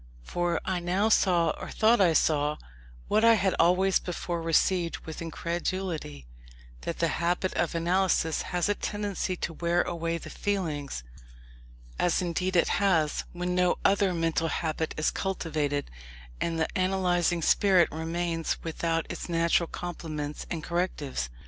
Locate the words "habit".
7.21-7.53, 14.47-14.95